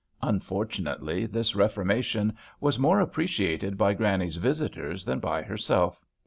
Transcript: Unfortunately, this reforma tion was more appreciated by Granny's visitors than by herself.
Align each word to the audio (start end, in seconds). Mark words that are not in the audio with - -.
Unfortunately, 0.23 1.27
this 1.27 1.53
reforma 1.53 2.03
tion 2.03 2.33
was 2.59 2.79
more 2.79 2.99
appreciated 2.99 3.77
by 3.77 3.93
Granny's 3.93 4.37
visitors 4.37 5.05
than 5.05 5.19
by 5.19 5.43
herself. 5.43 6.03